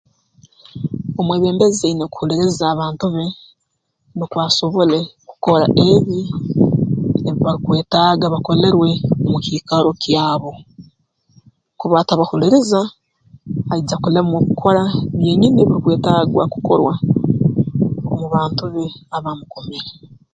[1.19, 3.23] Omwebembezi aine kuhuliriza abantu be
[4.17, 6.21] nukwo asobole kukora ebi
[7.27, 8.89] ebi barukwetaaga bakolerwe
[9.31, 10.51] mu kiikaro kyabo
[11.79, 12.81] kuba atabahuliriza
[13.71, 14.83] aija kulemwa kukora
[15.17, 16.93] byenyini ebirukwetaagwa kukorwa
[18.19, 19.89] mu bantu be abaamukomere